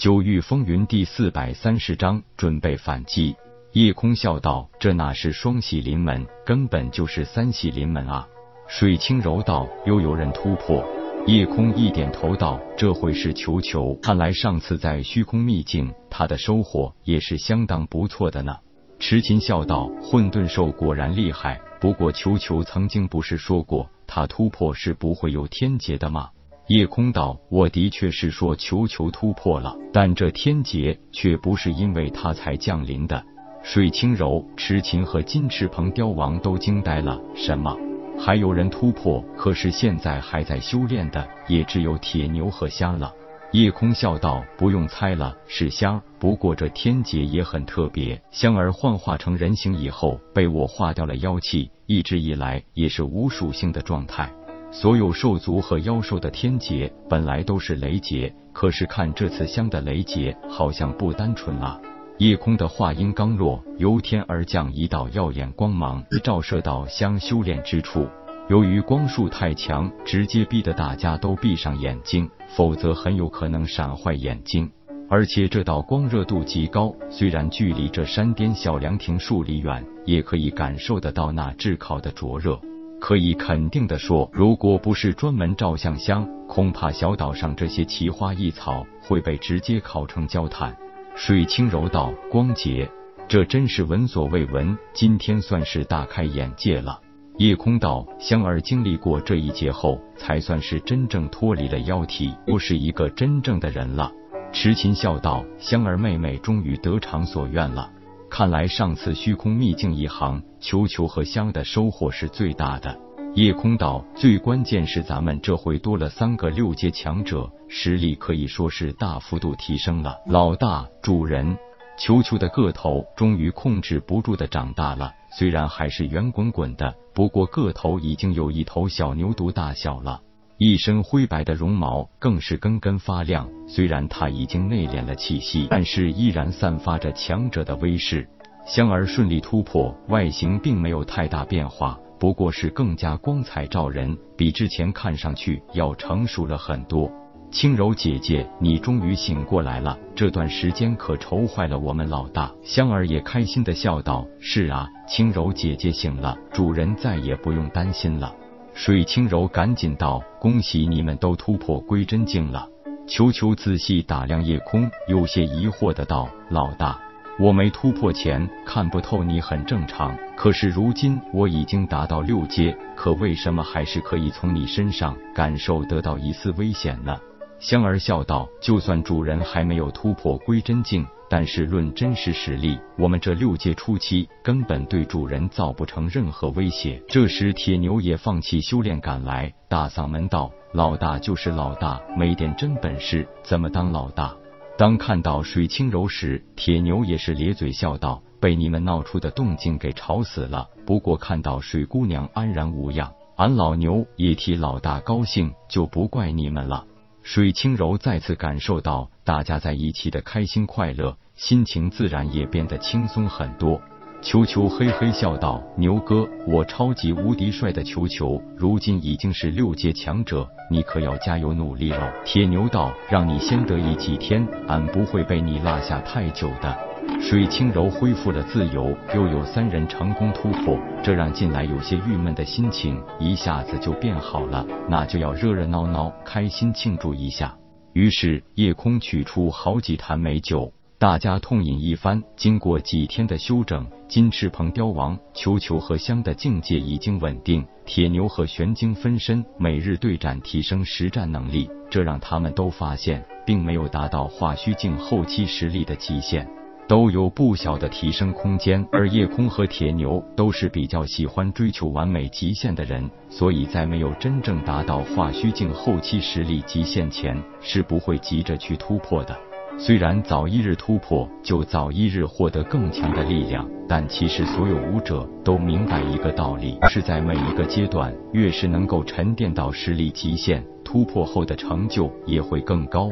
[0.00, 3.36] 九域风云第四百三十章，准备反击。
[3.72, 8.26] 夜空笑道：“这哪是双喜临门，根本就是三喜临门啊！”
[8.66, 10.82] 水清柔道：“又有人突破。”
[11.28, 13.94] 夜空一点头道：“这会是球球。
[13.96, 18.56] 看来上次在虚空秘境，他的收获也是相当不错的呢。”
[18.98, 26.30] 池琴笑道：“混沌兽果然厉害，不过球球曾经不是说过，他突破是不会有天劫的吗？”
[26.70, 33.20] 夜空道：“我的确是说球球突破了，但这天劫却不是因为他才降临的。”
[33.64, 37.20] 水清柔、痴琴和金翅鹏雕王都惊呆了。
[37.34, 37.76] 什么？
[38.16, 39.20] 还有人突破？
[39.36, 43.12] 可是现在还在修炼的，也只有铁牛和虾了。
[43.50, 46.00] 夜空笑道：“不用猜了，是虾。
[46.20, 54.30] 不过这天劫也很特别，香儿幻化成人形以后，被我化掉了妖气，一直以来也是无属性的状态。”
[54.72, 61.80] 所有兽族和妖兽的天劫本来都是雷劫，可是看这次香的雷劫好像不单纯啊！
[62.18, 68.06] 夜空的话音刚落，由天而降一道耀眼光芒，照射到香修炼之处。
[68.48, 74.70] 由于光束太强，直接逼得大家都闭上眼睛，否则很有可能闪坏眼睛。
[75.08, 82.60] 而且这道光热度极高，虽然距离这山巅小凉亭数里远，也可以感受得到那炙烤的灼热。
[83.00, 90.76] 可以肯定的说，如果不是专门照相箱，恐怕小岛上这些奇花异草会被直接烤成焦炭。
[91.16, 92.88] 水清柔道：“光洁，
[93.26, 97.00] 这真是闻所未闻，今天算是大开眼界了。”
[97.38, 104.12] 夜空道：“香儿经历过这一劫后，才算是真正脱离了妖体，不是一个真正的人了。”
[104.52, 107.90] 痴琴笑道：“香儿妹妹终于得偿所愿了。”
[108.30, 112.96] 看来上次虚空秘境一行，球球和香的收获是最大的。
[113.34, 120.16] 夜空岛，最关键是咱们这回多了三个六阶强者，实力可以说是大幅度提升了。
[120.26, 121.58] 老大，主人，
[121.98, 130.20] 球球的个头终于控制不住的长大了，虽然还是圆滚滚的，不过个头已经有一头小牛犊大小了。
[130.62, 138.28] 一身灰白的绒毛更是根根发亮，虽然他已经内敛了气息，但是依然散发着强者的威势。
[138.66, 147.10] 香儿顺利突破，外形并没有太大变化，不过是更加光彩照人，比之前看上去要成熟了很多。
[147.50, 152.52] 轻柔姐姐，你终于醒过来了，这段时间可愁坏了我们老大。
[152.62, 158.34] 香儿也开心的笑道：“是啊，轻柔姐姐醒了，主人再也不用担心了。”
[158.82, 162.66] 水清柔赶紧道：“恭喜你们都突破归真境了。”
[163.06, 166.98] 球球仔细打量夜空，有些疑惑的道：“老大，
[167.38, 177.14] 我没突破前看不透你很正常，可是如今我已经达到六阶，可为什么还是可以从你身上感受得到一丝危险呢？”
[177.60, 187.00] 香儿笑道：“就算主人还没有突破归真境。”但是论真实实力，我们这六阶初期根本对主人造不成任何威胁。
[187.06, 194.34] 这时铁牛也放弃修炼赶来，大嗓门道：“老大就是老大，没点真本事怎么当老大？”
[194.76, 200.66] 当看到水清柔时，铁牛也是咧嘴笑道：“被你们闹出的动静给吵死了。
[200.84, 206.86] 不过看到水姑娘安然无恙，俺老牛也替老大高兴，就不怪你们了。”
[207.22, 213.80] 水清柔再次感受到大家在一起的开心快乐，心情自然也变得轻松很多。
[214.22, 226.76] 球球嘿嘿笑道：“牛哥，我超级无敌帅的球球，如今已经是六阶强者，你可要加油努力喽。”铁牛道：“让你先得意几天，俺不会被你落下太久的。”
[227.20, 234.66] 水清柔恢复了自由，又有三人成功突破，这让近来有些郁闷的心情一下子就变好了。
[234.88, 237.56] 那就要热热闹闹、开心庆祝一下。
[237.92, 242.22] 于是夜空取出好几坛美酒，大家痛饮一番。
[242.36, 247.66] 经过几天的休整，金翅鹏雕王、球球和香的境界已经稳定。
[247.84, 256.48] 铁牛和玄晶分身每日对战，提升实战能力，这让他们都发现，并没有达到化虚境后期实力的极限。
[256.90, 269.38] 都有不小的提升空间，而夜空和铁牛都是比较喜欢追求完美极限的人，所以在没有真正达到化虚境后期实力极限前，是不会急着去突破的。
[269.78, 283.08] 虽然早一日突破就早一日获得更强的力量，但其实所有武者都明白一个道理：是在每一个阶段，越是能够沉淀到实力极限，突破后的成就也会更高。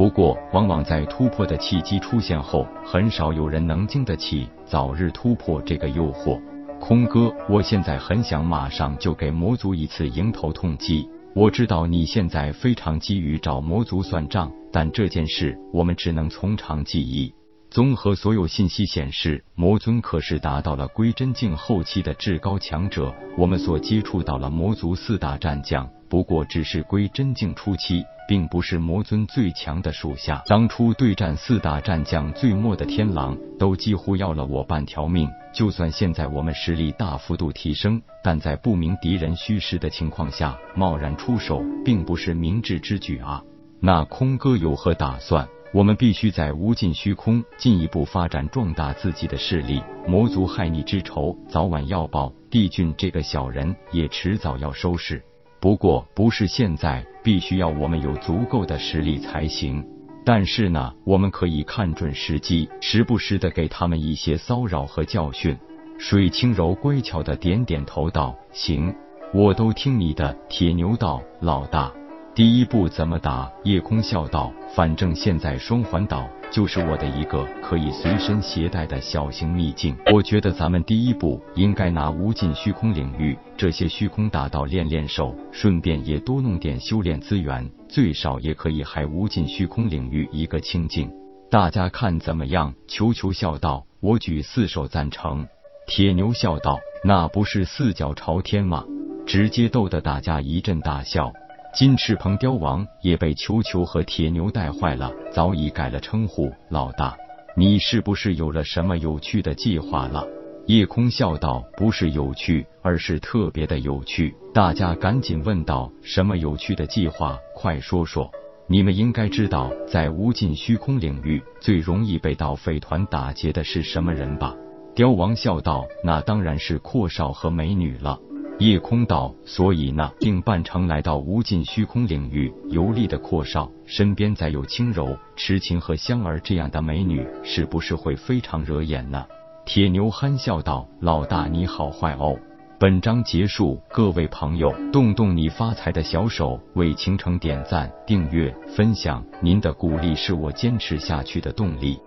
[0.00, 6.40] 不过，往往在突破的契机出现后，很少有人能经得起早日突破这个诱惑。
[6.80, 11.06] 空哥，我现在很想马上就给魔族一次迎头痛击。
[11.34, 17.34] 我知道你现在非常急于找魔族算账，但这件事我们只能从长计议。
[17.68, 23.14] 综合所有信息显示，魔尊可是达到了归真境后期的至高强者。
[23.36, 30.40] 我们所接触到了魔族四大战将，不过只是归真境初期，并不是魔尊最强的属下。
[30.46, 35.28] 当初对战四大战将最末的天狼，都几乎要了我半条命。
[35.52, 43.42] 就算现在我们实力大幅度提升，但在不明敌人虚实的情况下，贸然出手，并不是明智之举啊。
[43.80, 45.48] 那空哥有何打算？
[45.74, 49.82] 我们必须在无尽虚空进一步发展壮大自己的势力。
[50.06, 52.32] 魔族害你之仇，早晚要报。
[52.48, 55.20] 帝俊这个小人也迟早要收拾。
[55.60, 59.84] 不过不是现在，必须要我们有足够的实力才行。
[60.24, 65.56] 但是呢，我们可以看准时机，时不时的给他们一些骚扰和教训。
[65.98, 68.94] 水清柔乖巧的点点头道：“行，
[69.34, 71.92] 我都听你的。”铁牛道：“老大。”
[72.32, 73.50] 第一步怎么打？
[73.64, 79.96] 夜空笑道：“反正现在双环岛就是我的一个可以随身携带的小型秘境。
[80.12, 91.10] 我觉得咱们第一步应该拿无尽虚空领域这些虚空大道练练手，顺便也多弄点修炼资源，最少也可以还无尽虚空领域一个清净。
[91.50, 95.48] 大家看怎么样？”球球笑道：“我举四手赞成。”
[95.88, 98.84] 铁牛笑道：“那不是四脚朝天吗？”
[99.26, 101.32] 直接逗得大家一阵大笑。
[101.72, 106.52] 金翅鹏雕王也被球球和铁牛带坏了，早已改了称呼。
[106.68, 107.16] 老大，
[107.56, 110.26] 你是不是有了什么有趣的计划了？
[110.66, 117.38] 夜空笑道：“不是有趣，而是特别的有趣。”大家赶紧问道：“什么有趣的计划？
[117.54, 118.30] 快说说！”
[118.66, 124.54] 你们应该知道，在无尽虚空领域，最容易被盗匪团打劫的是什么人吧？
[124.94, 128.18] 雕王笑道：“那当然是阔少和美女了。”
[128.60, 139.24] 夜空道，所以呢，定扮成来到无尽虚空领域游历的阔少，身边再有轻柔、痴情和香儿这样的美女，是不是会非常惹眼呢？
[139.64, 142.38] 铁牛憨笑道：“老大你好坏哦。”
[142.78, 151.98] 本章结束，各位朋友，动动你发财的小手，为倾城点赞、订阅、分享，您的鼓励是我坚持下去的动力。